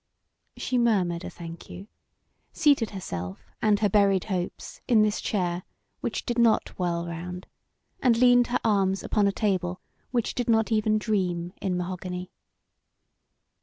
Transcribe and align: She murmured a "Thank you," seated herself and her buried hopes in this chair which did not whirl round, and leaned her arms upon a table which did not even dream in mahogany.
She 0.57 0.79
murmured 0.79 1.23
a 1.23 1.29
"Thank 1.29 1.69
you," 1.69 1.87
seated 2.51 2.89
herself 2.89 3.51
and 3.61 3.81
her 3.81 3.87
buried 3.87 4.23
hopes 4.23 4.81
in 4.87 5.03
this 5.03 5.21
chair 5.21 5.61
which 5.99 6.25
did 6.25 6.39
not 6.39 6.69
whirl 6.79 7.05
round, 7.05 7.45
and 7.99 8.17
leaned 8.17 8.47
her 8.47 8.59
arms 8.65 9.03
upon 9.03 9.27
a 9.27 9.31
table 9.31 9.79
which 10.09 10.33
did 10.33 10.49
not 10.49 10.71
even 10.71 10.97
dream 10.97 11.53
in 11.61 11.77
mahogany. 11.77 12.31